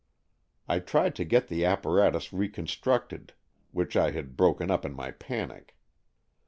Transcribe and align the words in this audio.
I 0.67 0.79
tried 0.79 1.13
to 1.17 1.23
get 1.23 1.47
the 1.47 1.63
apparatus 1.63 2.33
reconstructed, 2.33 3.33
which 3.69 3.95
I 3.95 4.09
had 4.09 4.35
broken 4.35 4.71
up 4.71 4.83
in 4.83 4.95
my 4.95 5.11
panic. 5.11 5.75